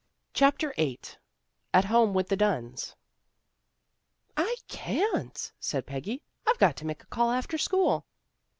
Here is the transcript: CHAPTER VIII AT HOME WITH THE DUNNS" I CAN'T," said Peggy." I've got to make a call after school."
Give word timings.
CHAPTER 0.33 0.73
VIII 0.77 0.99
AT 1.75 1.85
HOME 1.85 2.15
WITH 2.15 2.29
THE 2.29 2.35
DUNNS" 2.35 2.95
I 4.35 4.55
CAN'T," 4.67 5.53
said 5.59 5.85
Peggy." 5.85 6.23
I've 6.47 6.57
got 6.57 6.75
to 6.77 6.85
make 6.87 7.03
a 7.03 7.05
call 7.05 7.29
after 7.29 7.59
school." 7.59 8.07